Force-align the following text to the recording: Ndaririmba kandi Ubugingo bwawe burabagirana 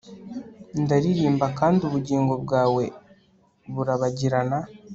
Ndaririmba 0.83 1.45
kandi 1.59 1.79
Ubugingo 1.83 2.33
bwawe 2.43 2.83
burabagirana 3.73 4.57